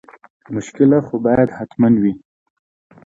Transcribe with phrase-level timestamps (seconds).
[0.55, 2.13] مشکله خو باید حتما وي.